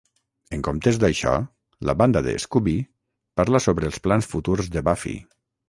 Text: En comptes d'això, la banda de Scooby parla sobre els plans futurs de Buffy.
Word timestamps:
En 0.55 0.61
comptes 0.67 0.95
d'això, 1.03 1.33
la 1.91 1.95
banda 2.03 2.23
de 2.29 2.35
Scooby 2.45 2.75
parla 3.43 3.63
sobre 3.69 3.91
els 3.93 4.03
plans 4.09 4.33
futurs 4.35 4.75
de 4.79 4.87
Buffy. 4.93 5.17